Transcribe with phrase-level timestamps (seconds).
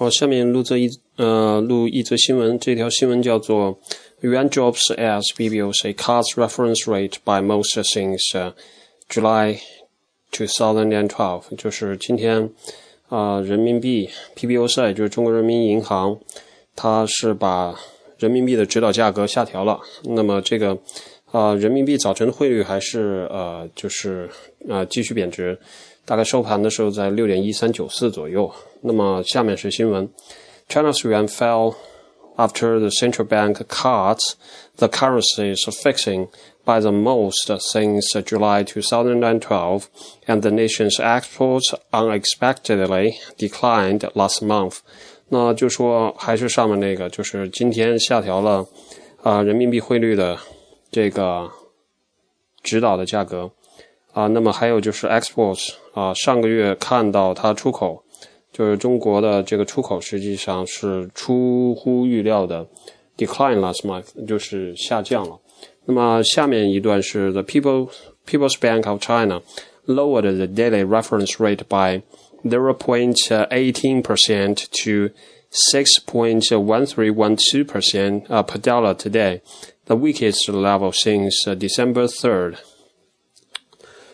[0.00, 3.78] 好，下面录这一呃录一则新闻，这条新闻叫做
[4.22, 8.54] “Yuan drops as PBOC cuts reference rate by most since
[9.10, 9.58] July
[10.32, 12.48] 2012”，就是今天
[13.10, 16.18] 啊，人民币 PBOC 就是中国人民银行，
[16.74, 17.78] 它是把
[18.16, 19.78] 人民币的指导价格下调了。
[20.04, 20.78] 那么这个
[21.30, 24.30] 啊，人民币早晨的汇率还是呃就是
[24.66, 25.58] 啊继续贬值。
[26.04, 28.52] 大概收盘的时候在六点一三九四左右。
[28.82, 30.08] 那么下面是新闻
[30.68, 31.74] ：China's yuan fell
[32.36, 34.18] after the central bank cut
[34.76, 36.28] the currency's fixing
[36.64, 39.82] by the most since July 2012,
[40.26, 44.78] and the nation's exports unexpectedly declined last month。
[45.28, 48.66] 那就说还是上面那个，就是今天下调了
[49.22, 50.38] 啊人民币汇率的
[50.90, 51.50] 这个
[52.62, 53.50] 指导的价格。
[54.13, 58.03] 啊，那么还有就是 exports 啊，上个月看到它出口，
[58.51, 62.65] 就是中国的这个出口实际上是出乎预料的
[63.17, 65.37] decline last month，就是下降了。
[65.85, 67.89] 那么下面一段是 the people
[68.25, 69.41] People's Bank of China
[69.85, 72.01] lowered the daily reference rate by
[72.43, 75.11] 0.18 percent to
[75.71, 79.41] 6.1312 percent per dollar today,
[79.85, 82.57] the weakest level since December 3rd.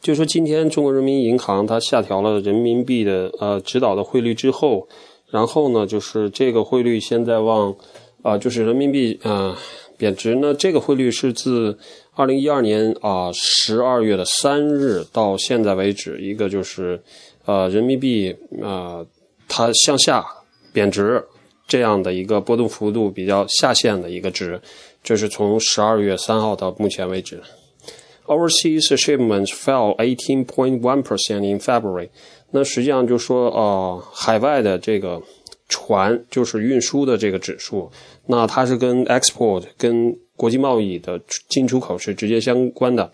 [0.00, 4.88] 就说今天中国人民银行它下调了人民币的呃指导的汇率之后，
[5.28, 7.74] 然后呢，就是这个汇率现在往
[8.22, 9.54] 啊，就是人民币啊
[9.98, 10.54] 贬值呢。
[10.54, 11.78] 这个汇率是自
[12.14, 16.98] 二零一二年啊十二月的三日到现在为止，一个就是
[17.44, 19.04] 呃人民币啊
[19.48, 20.24] 它向下
[20.72, 21.22] 贬值
[21.68, 24.58] 这样的一个波动幅度比较下限的一个值，
[25.04, 27.38] 这是从十二月三号到目前为止。
[28.30, 32.10] Overseas shipments fell 18.1% in February。
[32.52, 35.20] 那实际上就说，呃，海外的这个
[35.68, 37.90] 船就是运输的这个指数，
[38.26, 43.10] 那它是跟 export 跟国际贸易的进出口是直接相关的。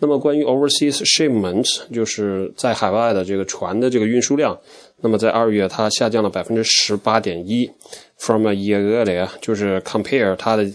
[0.00, 4.58] 那么关于 overseas shipments，就是在海外的这个船的这个运输量，
[5.00, 7.70] 那么在二月它下降了百分之十八点一
[8.18, 10.68] ，from a year earlier，就是 compare 它的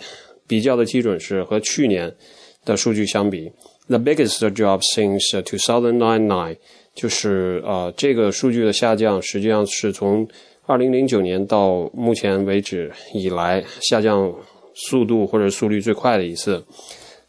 [0.48, 2.16] 比较的基准是和去年
[2.64, 3.52] 的数据相比。
[3.92, 6.58] The biggest drop since 2009，
[6.96, 10.26] 就是呃这个数据的下降，实际上是从
[10.66, 14.34] 2009年到目前为止以来下降
[14.74, 16.64] 速度或者速率最快的一次。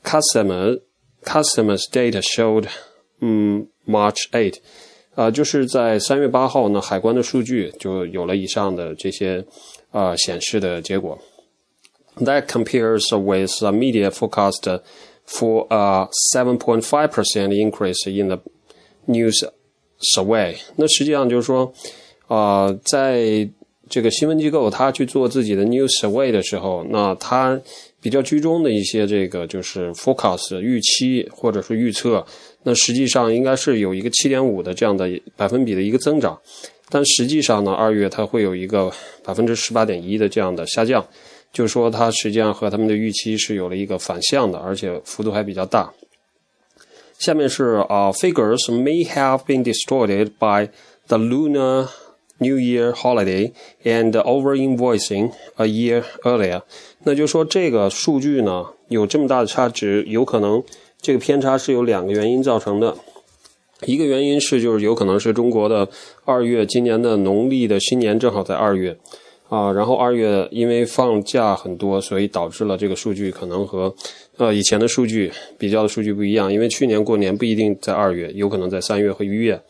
[0.05, 0.81] Customer
[1.25, 2.67] customers data showed，
[3.21, 4.55] 嗯，March eight，
[5.17, 9.45] 啊，就是在三月八号呢，海关的数据就有了以上的这些
[9.91, 11.19] 啊显示的结果。
[12.19, 14.81] That compares with media forecast。
[15.27, 18.41] For a 7.5% increase in the
[19.07, 19.45] news
[20.15, 20.57] survey。
[20.77, 21.73] 那实际上就是说，
[22.27, 23.49] 啊，在
[23.89, 27.61] 这个新闻机构它去做自己的 news survey 的时候，那它
[28.01, 32.25] 比较居中的一些这个就是 forecast 预期或者是预测，
[32.63, 36.41] 那实际上应该是有一个七点五的这样的百分比的一个增长，
[36.89, 38.91] 但实际上呢，二月它会有一个
[39.23, 41.07] 百分之十八点一的这样的下降。
[41.53, 45.93] 就说它实际上和他们的预期是有了一个反向的，而且幅度还比较大。
[47.19, 50.71] 下面是啊，figures may have been distorted by
[51.07, 51.89] the Lunar
[52.39, 53.53] New Year holiday
[53.85, 56.63] and over invoicing a year earlier。
[57.05, 60.65] 那就说这个数据呢有这么大的差值，有可能
[61.01, 62.97] 这个偏差是有两个原因造成的。
[63.85, 65.89] 一个原因是就是有可能是中国的
[66.25, 68.97] 二月，今年的农历的新年正好在二月。
[69.53, 73.95] 啊，然后二月因为放假很多，所以导致了这个数据可能和
[74.39, 76.51] 呃以前的数据比较的数据不一样。
[76.51, 79.61] 因为去年过年不一定在二月，有可能在三月和一月。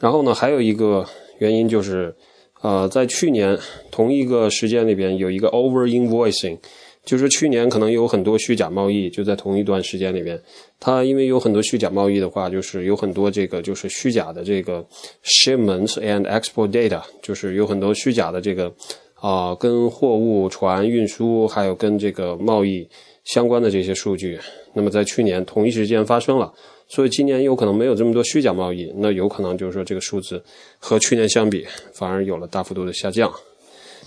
[0.00, 1.06] 然后呢，还有一个
[1.38, 2.12] 原因就是，
[2.60, 3.56] 呃，在去年
[3.92, 6.58] 同一个时间里边有一个 over invoicing，
[7.04, 10.36] 就是去年可能有很多虚假贸易，就在同一段时间里边，
[10.80, 14.84] 它因为有很多虚假贸易的话，就是有很多这个就是虚假的这个
[15.22, 18.74] shipments and export data，就是有很多虚假的这个。
[19.20, 22.88] 啊，跟货物船运输还有跟这个贸易
[23.24, 24.38] 相关的这些数据，
[24.72, 26.50] 那么在去年同一时间发生了，
[26.88, 30.42] 所以今年有可能没有这么多虚假贸易，那有可能就是说这个数字
[30.78, 33.30] 和去年相比反而有了大幅度的下降。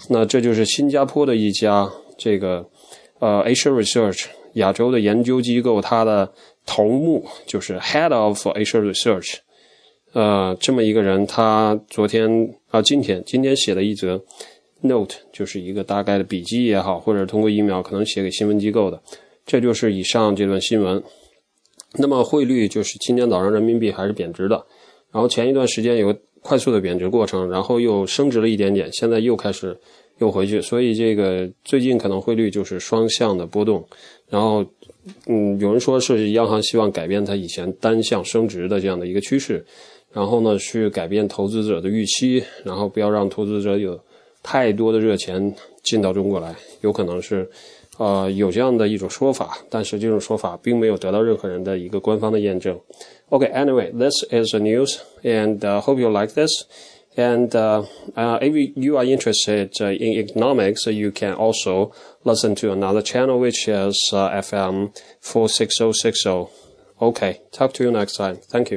[0.09, 1.87] 那这就是新加坡的一家
[2.17, 2.65] 这个
[3.19, 6.33] 呃 Asia Research 亚洲的研究机构，它的
[6.65, 9.35] 头目就是 Head of Asia Research，
[10.13, 14.19] 呃，这么一个人，他昨天啊，今天今天写了一则。
[14.83, 19.01] Note 就是一个大概的笔记也好，或者通过一秒可能写给新闻机构的，
[19.45, 21.01] 这就是以上这段新闻。
[21.95, 24.65] 那么汇率就是今天早上人民币还是贬值的，
[25.11, 29.77] 然后前一段时间有快速的贬值过程，然后又升值了一点点，现在又开始
[30.17, 33.87] 又回去，所以这个最近可能汇率就是双向的波动。
[34.27, 34.65] 然后，
[35.27, 39.63] 嗯，有人说是央行希望改变它以前单向升值的这样的一个趋势，
[40.11, 43.99] 然后呢，去改变投资者的预期，然后不要让投资者有
[44.42, 47.50] 太多的热钱进到中国来，有可能是。
[47.98, 52.78] 呃，有这样的一种说法，但是这种说法并没有得到任何人的一个官方的验证。
[53.28, 53.50] Okay,
[53.90, 56.64] this is the news, and uh, hope you like this.
[57.16, 57.82] And uh,
[58.14, 61.90] uh, if you are interested uh, in economics, you can also
[62.22, 66.46] listen to another channel, which is uh, FM 46060.
[67.00, 68.36] Okay, talk to you next time.
[68.48, 68.76] Thank you.